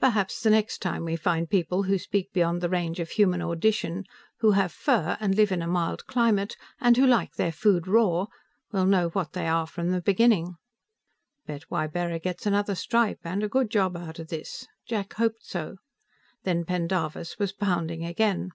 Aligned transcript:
Perhaps 0.00 0.42
the 0.42 0.50
next 0.50 0.82
time 0.82 1.04
we 1.04 1.14
find 1.14 1.48
people 1.48 1.84
who 1.84 1.98
speak 1.98 2.32
beyond 2.32 2.60
the 2.60 2.68
range 2.68 2.98
of 2.98 3.10
human 3.10 3.40
audition, 3.40 4.02
who 4.40 4.50
have 4.50 4.72
fur 4.72 5.16
and 5.20 5.36
live 5.36 5.52
in 5.52 5.62
a 5.62 5.68
mild 5.68 6.04
climate, 6.06 6.56
and 6.80 6.96
who 6.96 7.06
like 7.06 7.34
their 7.34 7.52
food 7.52 7.86
raw, 7.86 8.26
we'll 8.72 8.86
know 8.86 9.10
what 9.10 9.34
they 9.34 9.46
are 9.46 9.68
from 9.68 9.90
the 9.92 10.00
beginning." 10.00 10.56
Bet 11.46 11.62
Ybarra 11.70 12.18
gets 12.18 12.44
another 12.44 12.74
stripe, 12.74 13.20
and 13.22 13.44
a 13.44 13.48
good 13.48 13.70
job 13.70 13.96
out 13.96 14.18
of 14.18 14.26
this. 14.30 14.66
Jack 14.84 15.12
hoped 15.12 15.44
so. 15.44 15.76
Then 16.42 16.64
Pendarvis 16.64 17.38
was 17.38 17.52
pounding 17.52 18.04
again. 18.04 18.50